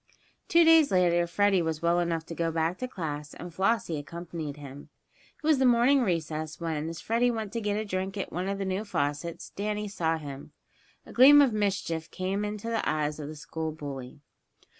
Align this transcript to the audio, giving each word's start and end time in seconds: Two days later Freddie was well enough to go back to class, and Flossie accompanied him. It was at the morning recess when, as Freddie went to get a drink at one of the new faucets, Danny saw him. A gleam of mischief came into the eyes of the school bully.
Two 0.47 0.63
days 0.63 0.89
later 0.89 1.27
Freddie 1.27 1.61
was 1.61 1.83
well 1.83 1.99
enough 1.99 2.25
to 2.25 2.33
go 2.33 2.51
back 2.51 2.79
to 2.79 2.87
class, 2.87 3.35
and 3.35 3.53
Flossie 3.53 3.99
accompanied 3.99 4.57
him. 4.57 4.89
It 5.43 5.45
was 5.45 5.57
at 5.57 5.59
the 5.59 5.65
morning 5.67 6.01
recess 6.01 6.59
when, 6.59 6.89
as 6.89 6.99
Freddie 6.99 7.29
went 7.29 7.53
to 7.53 7.61
get 7.61 7.77
a 7.77 7.85
drink 7.85 8.17
at 8.17 8.33
one 8.33 8.49
of 8.49 8.57
the 8.57 8.65
new 8.65 8.83
faucets, 8.83 9.51
Danny 9.51 9.87
saw 9.87 10.17
him. 10.17 10.53
A 11.05 11.13
gleam 11.13 11.39
of 11.39 11.53
mischief 11.53 12.09
came 12.09 12.43
into 12.43 12.67
the 12.67 12.89
eyes 12.89 13.19
of 13.19 13.27
the 13.27 13.35
school 13.35 13.71
bully. 13.71 14.21